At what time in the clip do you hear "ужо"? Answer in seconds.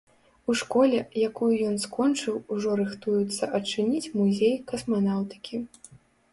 2.57-2.69